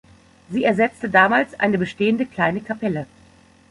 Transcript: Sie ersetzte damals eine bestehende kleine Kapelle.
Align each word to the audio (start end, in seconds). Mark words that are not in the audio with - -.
Sie 0.49 0.63
ersetzte 0.63 1.07
damals 1.11 1.53
eine 1.59 1.77
bestehende 1.77 2.25
kleine 2.25 2.61
Kapelle. 2.61 3.05